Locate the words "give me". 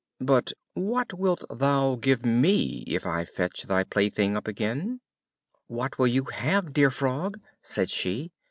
1.95-2.83